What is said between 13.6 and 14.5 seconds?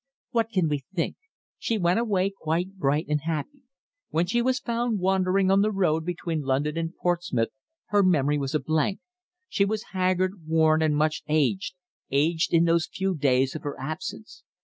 her absence.